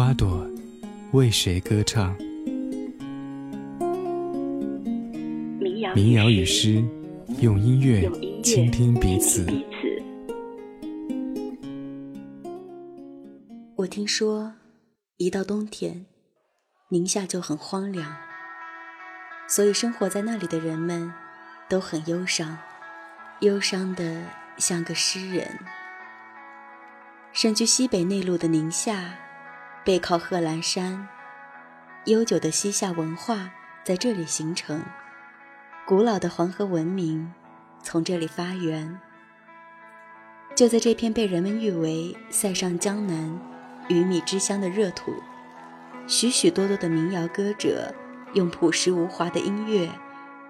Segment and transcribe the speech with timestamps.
[0.00, 0.48] 花朵
[1.12, 2.16] 为谁歌唱？
[5.94, 6.82] 民谣与诗，
[7.42, 8.10] 用音乐
[8.42, 9.46] 倾听彼此。
[13.76, 14.54] 我听说，
[15.18, 16.06] 一到冬天，
[16.88, 18.16] 宁夏就很荒凉，
[19.46, 21.12] 所以生活在那里的人们
[21.68, 22.56] 都很忧伤，
[23.40, 24.22] 忧伤的
[24.56, 25.58] 像个诗人。
[27.34, 29.14] 身居西北内陆的宁夏，
[29.90, 31.08] 背靠贺兰山，
[32.04, 33.50] 悠久的西夏文化
[33.82, 34.84] 在这里形成，
[35.84, 37.34] 古老的黄河文明
[37.82, 39.00] 从这里发源。
[40.54, 43.36] 就在这片被人们誉为“塞上江南”。
[43.90, 45.12] 鱼米之乡的热土，
[46.06, 47.92] 许许多多的民谣歌者
[48.34, 49.90] 用朴实无华的音乐，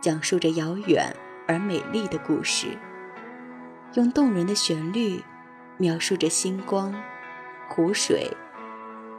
[0.02, 1.16] 讲述着遥远
[1.48, 2.76] 而美丽的故事，
[3.94, 5.24] 用动人的旋律
[5.78, 6.94] 描述着星光、
[7.70, 8.30] 湖水、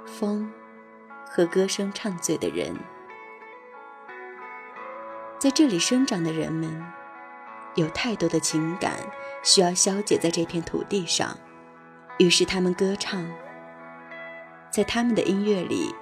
[0.05, 0.51] 风
[1.29, 2.75] 和歌声唱醉的人。
[5.39, 6.83] 在这里生长的人们，
[7.75, 8.93] 有太多的情感
[9.43, 11.37] 需要消解在这片土地上，
[12.19, 13.25] 于是他们歌唱。
[14.69, 15.93] 在他们的音乐里，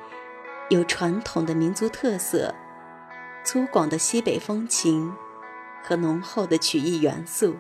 [0.70, 2.54] 有传统的民族特色、
[3.44, 5.14] 粗犷的西北风情
[5.84, 7.56] 和浓厚的曲艺元素。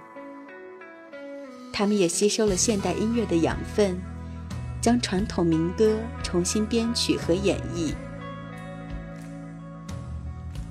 [1.71, 4.01] 他们也吸收了现代音乐的养分，
[4.81, 7.93] 将传统民歌重新编曲和演绎。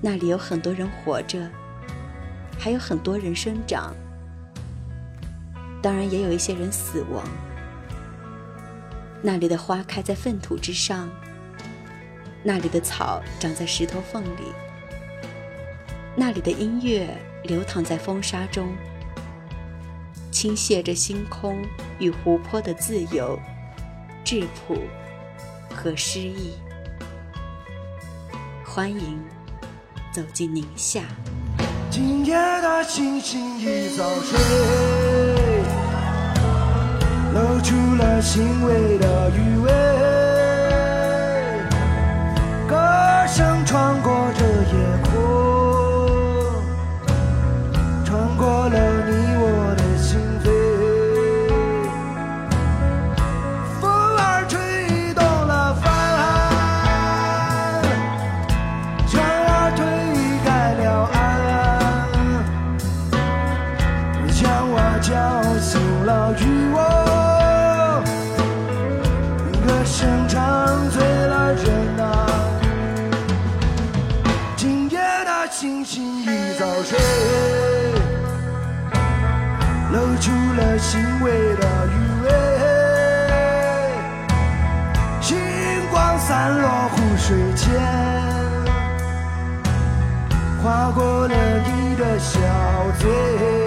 [0.00, 1.50] 那里有很多人活着，
[2.58, 3.94] 还有很多人生长，
[5.82, 7.24] 当然也有一些人死亡。
[9.20, 11.10] 那里的花开在粪土之上，
[12.44, 14.52] 那里的草长在石头缝里，
[16.14, 17.08] 那里的音乐
[17.42, 18.68] 流淌在风沙中，
[20.30, 21.64] 倾泻着星空
[21.98, 23.36] 与湖泊的自由、
[24.30, 24.76] 质朴
[25.74, 26.52] 和诗意。
[28.62, 29.18] 欢迎
[30.12, 31.00] 走进宁夏。
[31.88, 34.38] 今夜的星星已早睡。
[37.32, 39.72] 露出了欣慰的余味，
[42.68, 42.76] 歌
[43.28, 45.07] 声穿过这夜空，
[80.90, 82.30] 轻微的余味，
[85.20, 85.36] 星
[85.90, 87.68] 光散落湖水间，
[90.62, 92.40] 划过了你的小
[92.98, 93.57] 嘴。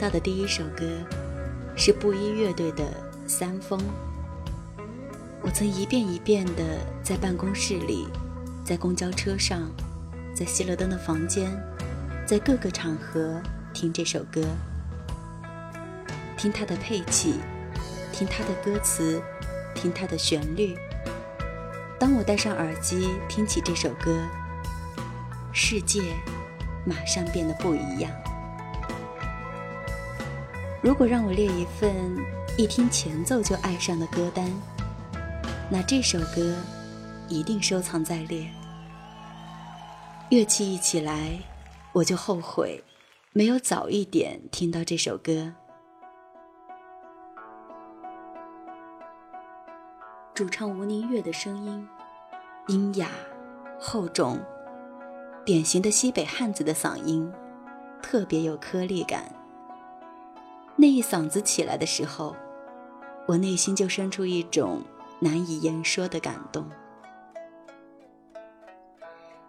[0.00, 0.86] 到的第一首歌
[1.76, 2.84] 是布衣乐队的
[3.26, 3.78] 《三风》。
[5.42, 6.62] 我曾一遍一遍地
[7.02, 8.08] 在办公室里、
[8.64, 9.70] 在公交车上、
[10.34, 11.52] 在熄了灯的房间，
[12.26, 13.42] 在各个场合
[13.74, 14.42] 听这首歌，
[16.34, 17.34] 听它的配器，
[18.10, 19.20] 听它的歌词，
[19.74, 20.78] 听它的旋律。
[21.98, 24.18] 当我戴上耳机听起这首歌，
[25.52, 26.00] 世界
[26.86, 28.10] 马上变得不一样。
[30.82, 31.94] 如果让我列一份
[32.56, 34.50] 一听前奏就爱上的歌单，
[35.70, 36.56] 那这首歌
[37.28, 38.50] 一定收藏在列。
[40.30, 41.38] 乐器一起来，
[41.92, 42.82] 我就后悔
[43.34, 45.52] 没有早一点听到这首歌。
[50.32, 51.86] 主唱吴宁月的声音，
[52.68, 53.10] 阴哑、
[53.78, 54.40] 厚重，
[55.44, 57.30] 典型的西北汉子的嗓音，
[58.00, 59.30] 特别有颗粒感。
[60.80, 62.34] 那一嗓子起来的时候，
[63.26, 64.82] 我内心就生出一种
[65.18, 66.66] 难以言说的感动。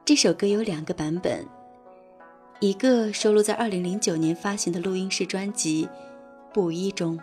[0.04, 1.48] 这首歌有两个版本，
[2.60, 5.86] 一个收录在2009年发行的录音室专辑
[6.54, 7.18] 《布衣》中，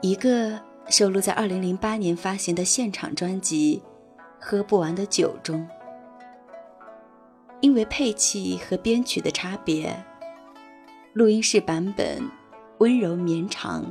[0.00, 0.58] 一个
[0.88, 3.82] 收录在2008年发行的现场专辑
[4.40, 5.68] 《喝不完的酒》中。
[7.60, 9.94] 因为配器和编曲的差别，
[11.12, 12.22] 录音室版本。
[12.78, 13.84] 温柔绵长，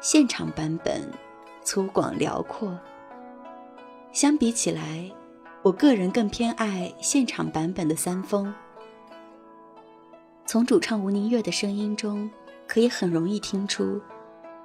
[0.00, 1.08] 现场版本
[1.62, 2.76] 粗犷辽阔。
[4.10, 5.08] 相比起来，
[5.62, 8.52] 我个人更偏爱现场版本的三丰。
[10.44, 12.28] 从主唱吴宁月的声音中，
[12.66, 14.00] 可以很容易听出，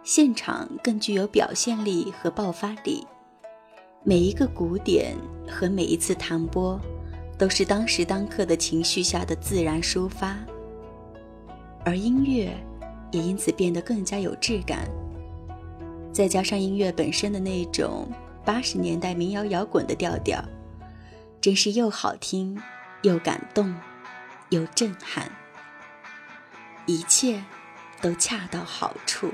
[0.02, 3.06] 现场更具有表现力和爆发力。
[4.04, 5.16] 每一个鼓点
[5.48, 6.80] 和每一次弹拨，
[7.38, 10.36] 都是当时当刻的情绪下的自然抒发，
[11.86, 12.52] 而音乐。
[13.12, 14.90] 也因此变得更加有质感。
[16.12, 18.12] 再加上音乐本身的那种
[18.44, 20.44] 八十年代民谣摇滚的调调，
[21.40, 22.60] 真是又好听，
[23.04, 23.76] 又感动，
[24.50, 25.30] 又震撼，
[26.86, 27.44] 一切
[28.02, 29.30] 都恰到好处。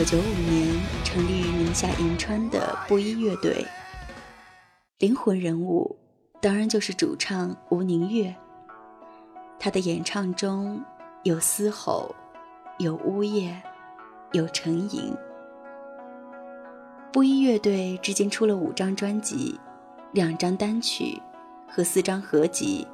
[0.00, 3.66] 九九五年成立于宁夏银川的布衣乐队，
[4.98, 5.94] 灵魂人物
[6.40, 8.34] 当然就是主唱吴宁月。
[9.58, 10.82] 他的演唱中
[11.24, 12.14] 有嘶吼，
[12.78, 13.60] 有呜咽，
[14.32, 15.14] 有沉吟。
[17.12, 19.60] 布衣乐队至今出了五张专辑、
[20.12, 21.20] 两张单曲
[21.68, 22.88] 和四张合集，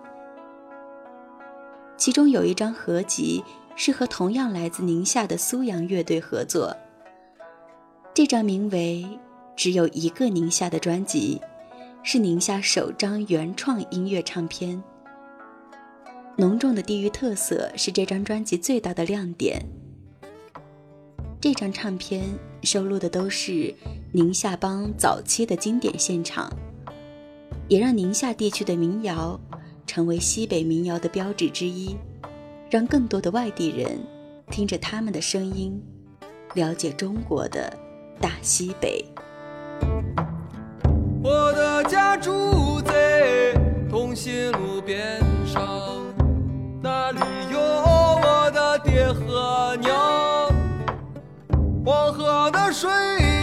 [1.96, 3.44] 其中有一张合集
[3.76, 6.76] 是和同样来自宁夏的苏阳乐队合作。
[8.16, 9.04] 这张名为
[9.56, 11.38] 《只有一个宁夏》的专辑，
[12.02, 14.82] 是宁夏首张原创音乐唱片。
[16.34, 19.62] 浓重的地域特色是这张专辑最大的亮点。
[21.42, 22.24] 这张唱片
[22.62, 23.74] 收录的都是
[24.12, 26.50] 宁夏帮早期的经典现场，
[27.68, 29.38] 也让宁夏地区的民谣
[29.86, 31.94] 成为西北民谣的标志之一，
[32.70, 33.98] 让更多的外地人
[34.50, 35.78] 听着他们的声音，
[36.54, 37.78] 了解中国的。
[38.20, 39.04] 大西北，
[41.22, 43.52] 我的家住在
[43.90, 45.62] 同心路边上，
[46.82, 47.20] 那里
[47.52, 49.94] 有我的爹和娘。
[51.84, 52.90] 黄河的水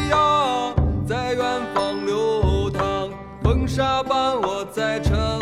[0.09, 0.73] 呀，
[1.07, 3.09] 在远方流淌，
[3.43, 5.32] 风沙伴我在成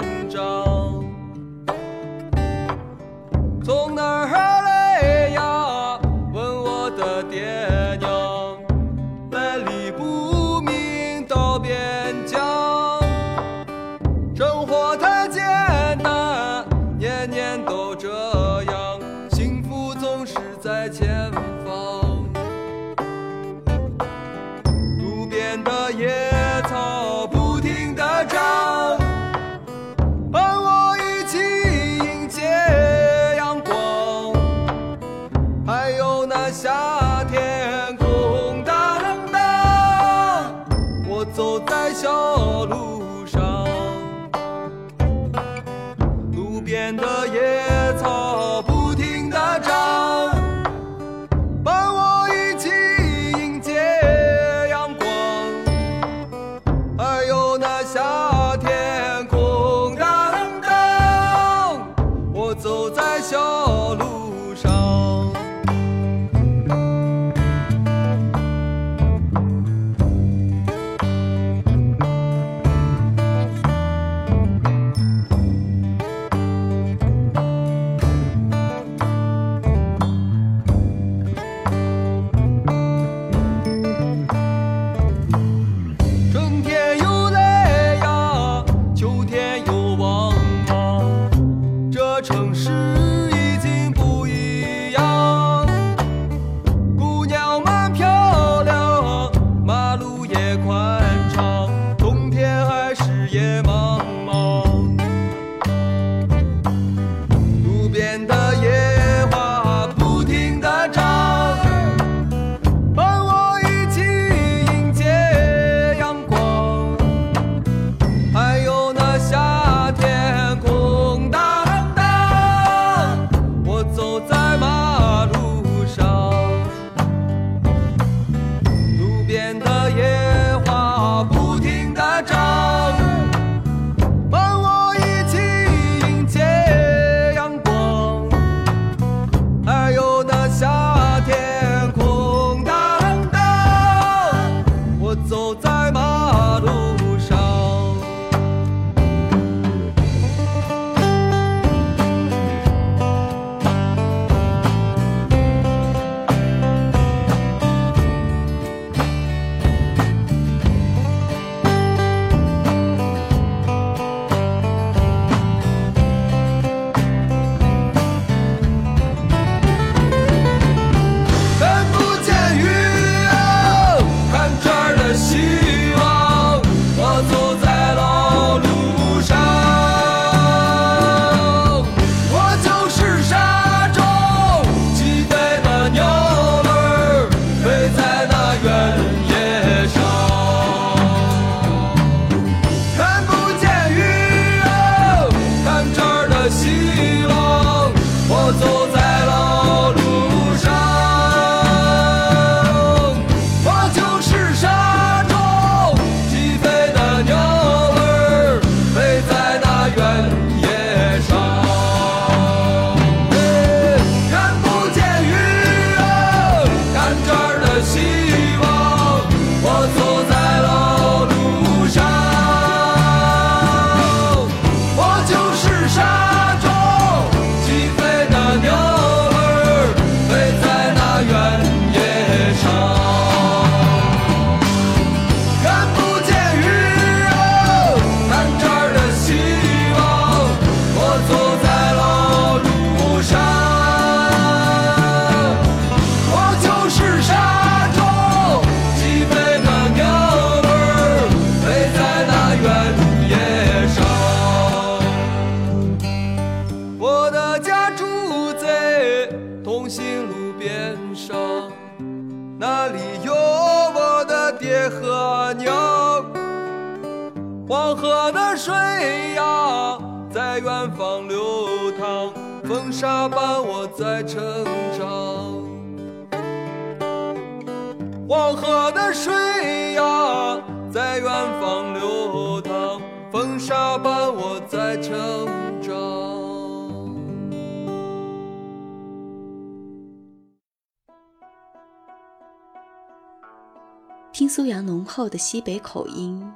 [295.12, 296.50] 厚的西北口音，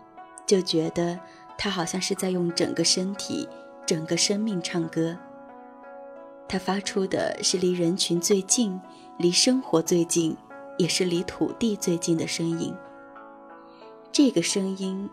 [0.46, 1.20] 就觉得
[1.58, 3.46] 他好像是在用整个身体、
[3.86, 5.18] 整个生命唱歌。
[6.48, 8.80] 他发出的是离人群最近、
[9.18, 10.38] 离生活最近，
[10.78, 12.74] 也是离土地最近的声音。
[14.10, 15.10] 这个声音，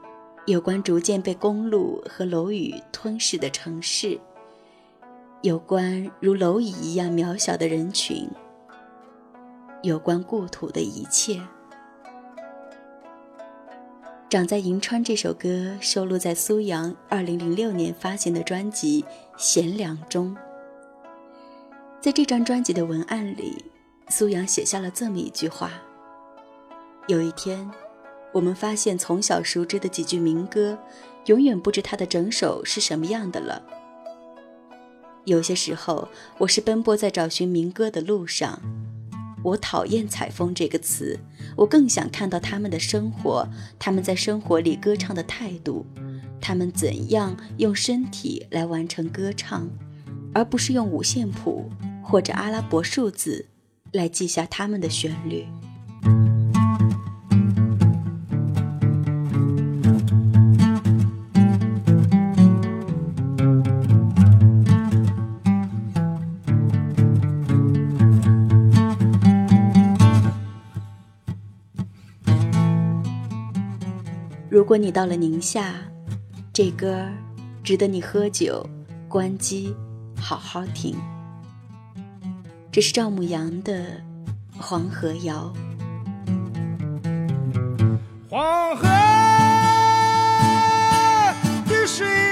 [0.47, 4.21] 有关逐渐被公路和楼宇吞噬的城市，
[5.41, 8.31] 有关如蝼蚁一样渺小的人群，
[9.83, 11.35] 有关故土的一切。
[14.33, 19.03] 《长在银川》这首歌收录在苏阳2006年发行的专辑
[19.37, 20.35] 《贤良》中。
[22.01, 23.63] 在这张专辑的文案里，
[24.09, 25.71] 苏阳写下了这么一句话
[27.09, 27.71] ：“有一天，
[28.33, 30.79] 我们发现从小熟知的几句民歌，
[31.27, 33.63] 永远不知它的整首是什么样的了。
[35.27, 38.59] 有些时候，我是奔波在找寻民歌的路上。”
[39.43, 41.19] 我讨厌“采风”这个词，
[41.57, 45.85] 我更想看到他们的生活，他们在生活里歌唱的态度，
[46.41, 49.69] 他们怎样用身体来完成歌唱，
[50.33, 51.69] 而不是用五线谱
[52.03, 53.47] 或者阿拉伯数字
[53.93, 55.47] 来记下他们的旋律。
[74.63, 75.75] 如果你到了宁夏，
[76.53, 77.05] 这歌
[77.65, 78.65] 值得你喝酒、
[79.09, 79.75] 关机，
[80.17, 80.95] 好好听。
[82.71, 83.83] 这是赵牧阳的
[84.57, 85.53] 《黄河谣》。
[88.31, 88.87] 黄河
[91.67, 92.32] 的水。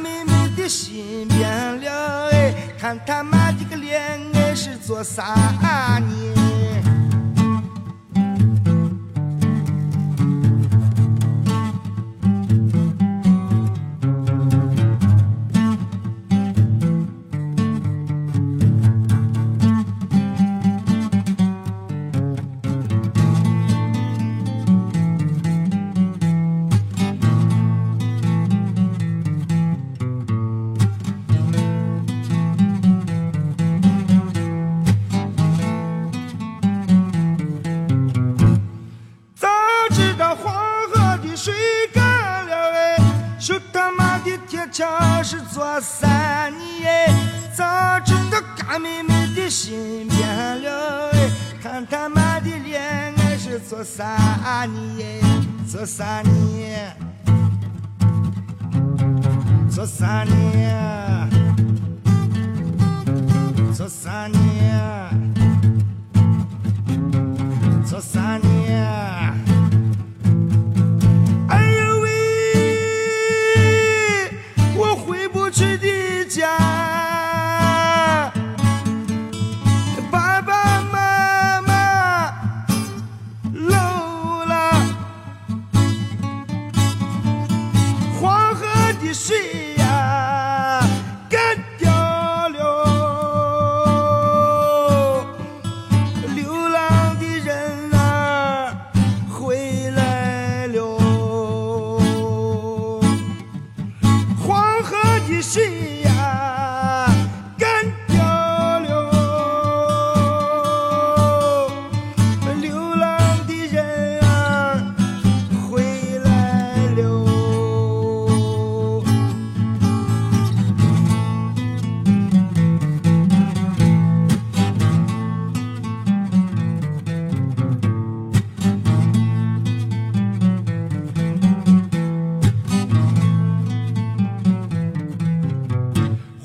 [0.00, 1.48] 妹妹的心变
[1.82, 4.00] 了哎，看他妈的个恋
[4.34, 6.39] 爱是做啥呢？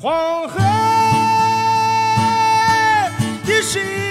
[0.06, 0.60] 黄河。
[3.44, 4.05] 的水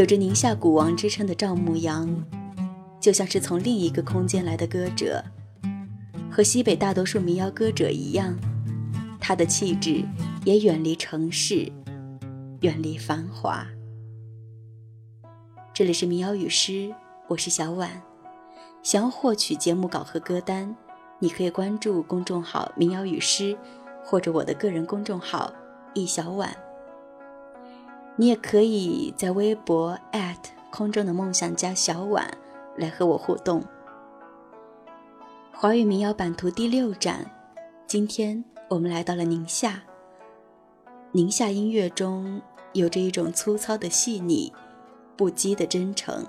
[0.00, 2.08] 有着宁夏古王之称的赵牧阳，
[2.98, 5.22] 就像是从另一个空间来的歌者，
[6.30, 8.34] 和西北大多数民谣歌者一样，
[9.20, 10.02] 他的气质
[10.42, 11.70] 也远离城市，
[12.62, 13.66] 远离繁华。
[15.74, 16.90] 这里是民谣与诗，
[17.28, 18.00] 我是小婉。
[18.82, 20.74] 想要获取节目稿和歌单，
[21.18, 23.54] 你可以关注公众号“民谣与诗”，
[24.02, 25.52] 或者我的个人公众号
[25.92, 26.56] “易小婉”。
[28.20, 29.98] 你也可以在微博
[30.70, 32.30] 空中的梦想家小婉
[32.76, 33.64] 来和我互动。
[35.50, 37.30] 华语民谣版图第六站，
[37.86, 39.80] 今天我们来到了宁夏。
[41.12, 42.42] 宁夏音乐中
[42.74, 44.52] 有着一种粗糙的细腻。
[45.16, 46.26] 不羁的真诚。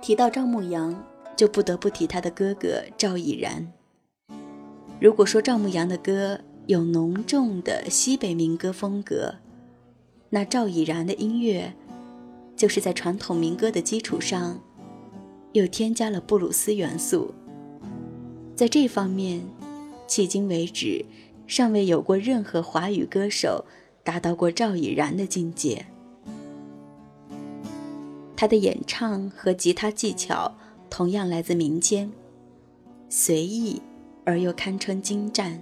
[0.00, 1.04] 提到赵牧阳，
[1.34, 3.72] 就不得不提他的哥哥赵以然。
[5.00, 9.34] 如果说赵牧阳的歌有浓重的西北民歌风格，
[10.34, 11.74] 那赵以然的音乐，
[12.56, 14.58] 就是在传统民歌的基础上，
[15.52, 17.34] 又添加了布鲁斯元素。
[18.56, 19.42] 在这方面，
[20.08, 21.04] 迄今为止，
[21.46, 23.66] 尚未有过任何华语歌手
[24.02, 25.84] 达到过赵以然的境界。
[28.34, 30.54] 他的演唱和吉他技巧
[30.88, 32.10] 同样来自民间，
[33.10, 33.82] 随意
[34.24, 35.60] 而又堪称精湛。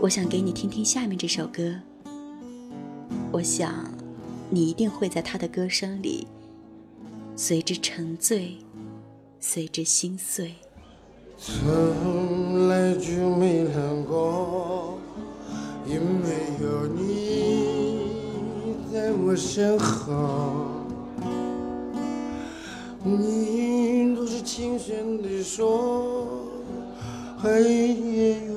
[0.00, 1.76] 我想给你听听下面这首歌，
[3.32, 3.90] 我想
[4.48, 6.26] 你一定会在他的歌声里
[7.36, 8.56] 随之沉醉，
[9.38, 10.54] 随之心碎。
[11.38, 14.98] 从来就没想过，
[15.86, 16.28] 因为
[16.60, 18.04] 有你
[18.92, 20.66] 在我身后。
[23.02, 26.44] 你都是轻声地说，
[27.38, 28.49] 黑夜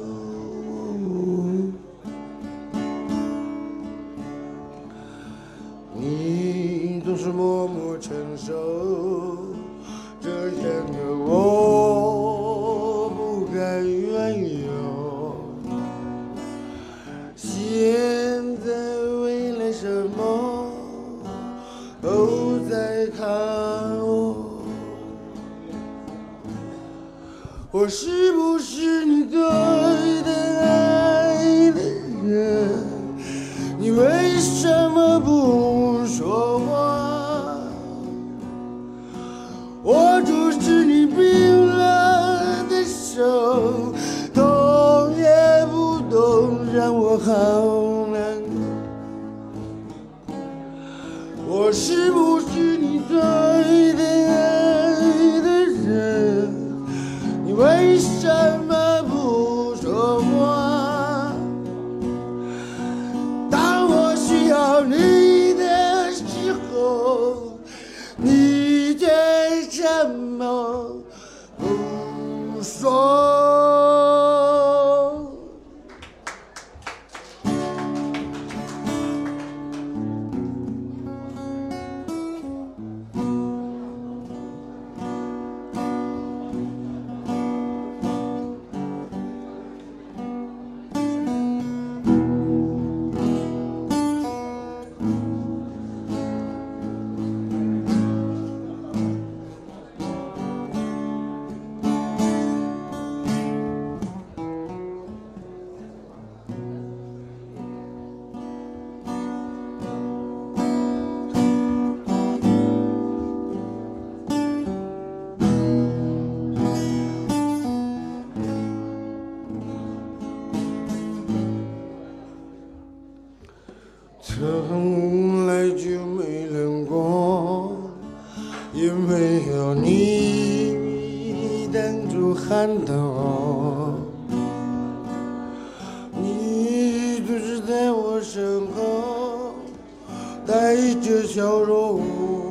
[140.46, 142.43] 带着笑容。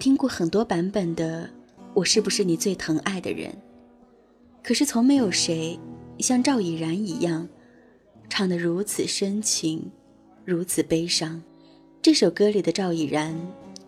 [0.00, 1.44] 听过很多版本的
[1.92, 3.50] 《我是不是你最疼爱的人》，
[4.62, 5.78] 可是从没有谁
[6.20, 7.46] 像赵以然一样
[8.30, 9.90] 唱得如此深情，
[10.46, 11.42] 如此悲伤。
[12.00, 13.38] 这首歌里的赵以然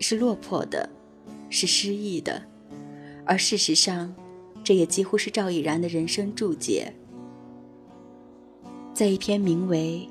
[0.00, 0.86] 是落魄的，
[1.48, 2.42] 是失意的，
[3.24, 4.14] 而事实上，
[4.62, 6.92] 这也几乎是赵以然的人生注解。
[8.92, 10.06] 在一篇名为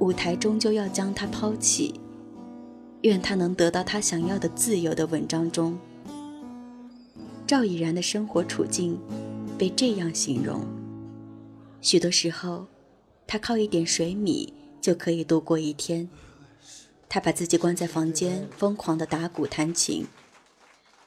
[0.02, 1.92] 《舞台终究要将他抛弃》。
[3.02, 5.78] 愿他能得到他想要的自由的文章中，
[7.46, 8.98] 赵以然的生活处境
[9.56, 10.66] 被这样形容：
[11.80, 12.66] 许多时候，
[13.24, 16.08] 他靠一点水米就可以度过一天。
[17.08, 20.04] 他把自己关在房间，疯狂地打鼓弹琴。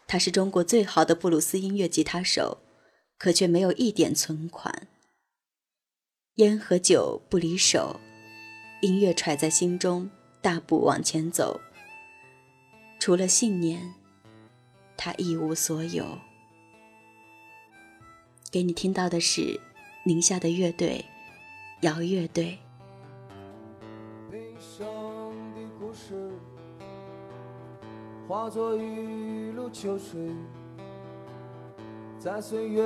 [0.07, 2.59] 他是中国最好的布鲁斯音乐吉他手，
[3.17, 4.87] 可却没有一点存款。
[6.35, 7.99] 烟和酒不离手，
[8.81, 10.09] 音乐揣在心中，
[10.41, 11.59] 大步往前走。
[13.01, 13.95] 除了信念，
[14.95, 16.05] 他一无所有。
[18.51, 19.59] 给你听到的是
[20.05, 21.03] 宁夏的乐队
[21.81, 22.59] 摇乐队。
[24.29, 24.85] 悲伤
[25.55, 26.29] 的故事
[28.27, 30.19] 化作一路秋水，
[32.19, 32.83] 在岁月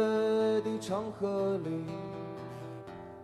[0.61, 1.83] 的长河里，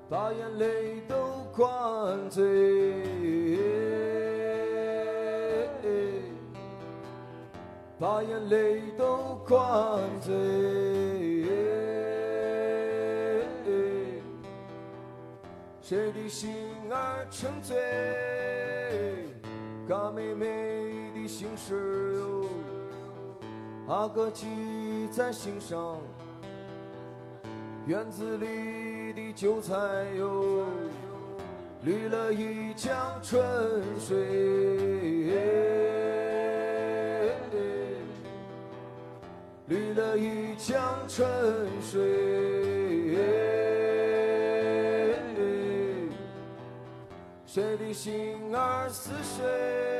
[0.09, 1.15] 把眼泪都
[1.55, 3.90] 灌醉。
[8.01, 10.33] 把眼泪都灌醉，
[15.83, 16.51] 谁的心
[16.89, 17.77] 儿沉醉？
[19.87, 22.49] 嘎妹妹的心事哟，
[23.87, 24.47] 阿哥记
[25.11, 25.99] 在心上。
[27.85, 29.75] 院子里的韭菜
[30.17, 30.65] 哟，
[31.83, 33.39] 绿了一江春
[33.99, 35.80] 水。
[39.71, 41.25] 绿了一江春
[41.81, 42.01] 水，
[47.45, 49.90] 谁的心儿似水？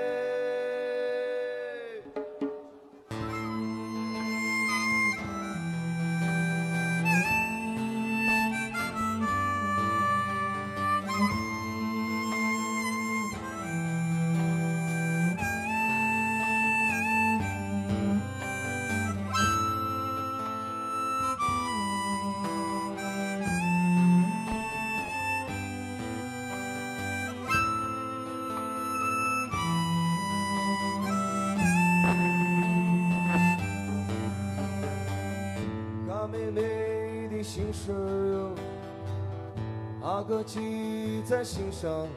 [40.32, 42.08] 阿哥记在心上。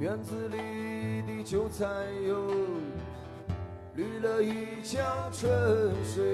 [0.00, 1.84] 院子里的韭菜
[2.26, 2.50] 哟，
[3.94, 6.24] 绿了一江春水。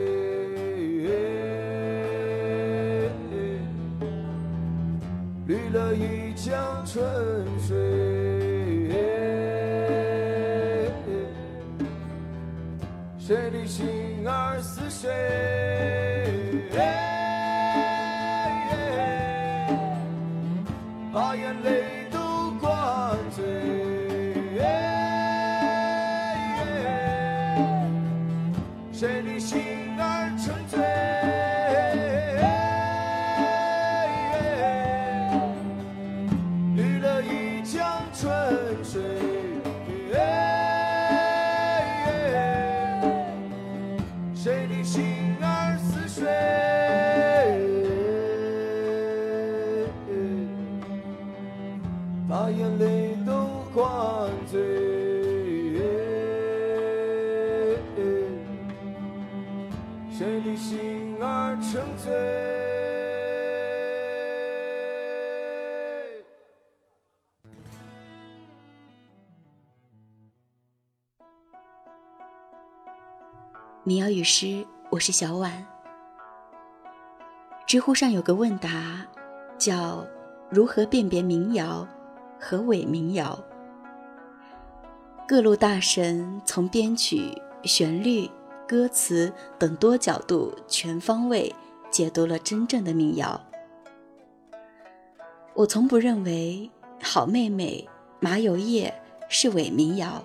[5.49, 7.05] 绿了一江春
[7.59, 7.77] 水。
[13.19, 15.78] 谁的心儿似水？
[21.63, 21.98] 民
[74.19, 75.65] 谣与诗，我是小婉。
[77.69, 79.07] 知乎上有个问答，
[79.57, 80.05] 叫
[80.51, 81.87] 如何辨别民谣
[82.41, 83.39] 和伪民谣。
[85.29, 87.31] 各路大神从编曲、
[87.63, 88.29] 旋律、
[88.67, 91.55] 歌词等多角度全方位
[91.89, 93.41] 解读了真正的民谣。
[95.55, 96.69] 我从不认为
[97.07, 97.87] 《好妹妹》
[98.19, 98.93] 《麻油叶》
[99.29, 100.25] 是伪民谣，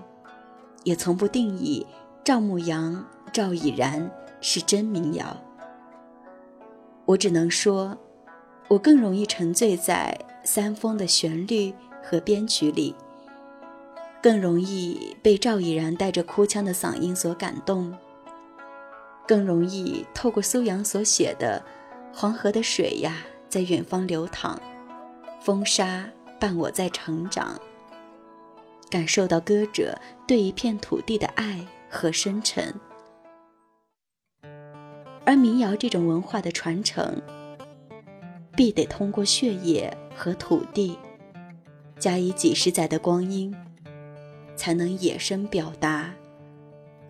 [0.83, 1.85] 也从不定义
[2.23, 4.09] 赵牧阳、赵以然
[4.39, 5.35] 是真民谣。
[7.03, 7.97] 我只能说，
[8.69, 12.95] 我更容易沉醉在三丰的旋律和编曲里，
[14.21, 17.93] 更容易被赵已然带着哭腔的嗓音所感动，
[19.27, 21.61] 更容易透过苏阳所写的
[22.15, 23.17] “黄河的水呀，
[23.49, 24.57] 在远方流淌，
[25.41, 26.09] 风沙
[26.39, 27.59] 伴我在成长”，
[28.89, 31.59] 感受到歌者对一片土地的爱
[31.93, 32.73] 和深沉。
[35.23, 37.21] 而民谣这种文化的传承，
[38.55, 40.97] 必得通过血液和土地，
[41.99, 43.55] 加以几十载的光阴，
[44.55, 46.13] 才能野生表达，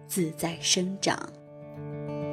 [0.05, 1.17] 自在生长。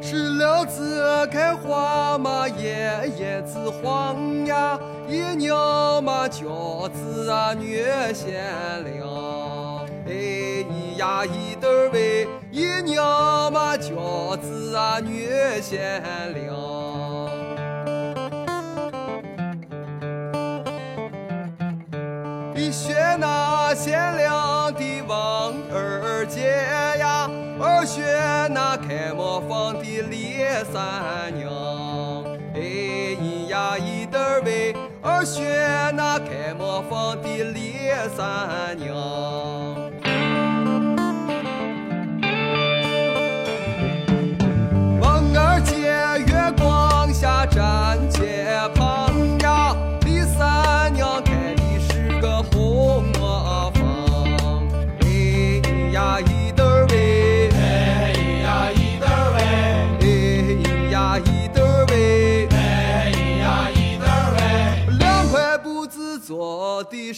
[0.02, 4.78] 石榴子开花嘛，叶叶子黄呀，
[5.08, 7.76] 一娘嘛娇子啊，女
[8.14, 10.64] 贤良，哎
[11.00, 12.28] 呀一得喂。
[12.52, 15.26] 一娘嘛娇子啊，女
[15.62, 16.02] 贤
[16.34, 16.44] 良。
[22.54, 26.50] 一选那贤良的王二姐
[26.98, 28.04] 呀，二选
[28.52, 31.50] 那开磨坊的李三娘。
[32.54, 32.60] 哎
[33.16, 35.42] 咿呀一得喂，二选
[35.96, 39.69] 那开磨坊的李三娘。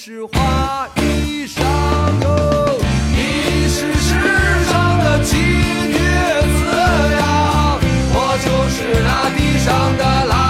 [0.05, 1.63] 是花衣裳
[2.25, 2.77] 哟，
[3.15, 4.11] 你是世
[4.69, 6.59] 上的奇女子
[7.21, 7.79] 呀，
[8.13, 10.41] 我就是那地上的。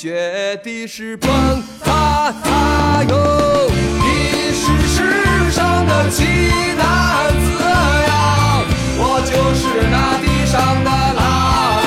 [0.00, 1.28] 学的是蹦
[1.84, 6.24] 擦擦哟，你是世上的奇
[6.78, 7.62] 男子
[8.08, 8.64] 呀，
[8.96, 11.79] 我就是那地上的狼。